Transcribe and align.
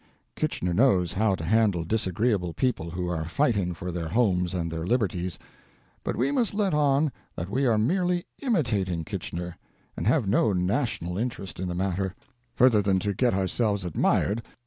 Kitchener 0.35 0.73
knows 0.73 1.13
how 1.13 1.35
to 1.35 1.43
handle 1.43 1.83
disagreeable 1.85 2.55
people 2.55 2.89
who 2.89 3.07
are 3.07 3.25
fighting 3.27 3.75
for 3.75 3.91
their 3.91 4.07
homes 4.07 4.51
and 4.55 4.71
their 4.71 4.83
liberties, 4.83 5.37
and 6.03 6.15
we 6.15 6.31
must 6.31 6.55
let 6.55 6.73
on 6.73 7.11
that 7.35 7.51
we 7.51 7.67
are 7.67 7.77
merely 7.77 8.25
imitating 8.41 9.03
Kitchener, 9.03 9.55
and 9.95 10.07
have 10.07 10.27
no 10.27 10.53
national 10.53 11.19
in 11.19 11.29
terest 11.29 11.59
in 11.59 11.67
the 11.67 11.75
matter, 11.75 12.15
further 12.55 12.81
than 12.81 12.97
to 12.97 13.13
get 13.13 13.35
ourselves 13.35 13.85
admired 13.85 14.37
by 14.37 14.41
the 14.41 14.47
""Rebels!" 14.49 14.57